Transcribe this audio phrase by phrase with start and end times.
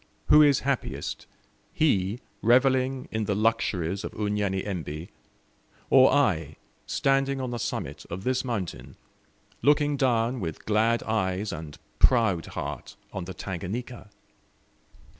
[0.29, 1.27] Who is happiest
[1.71, 5.09] he revelling in the luxuries of Unyanyembe,
[5.91, 6.55] or I,
[6.87, 8.95] standing on the summit of this mountain,
[9.61, 14.09] looking down with glad eyes and proud heart on the Tanganika?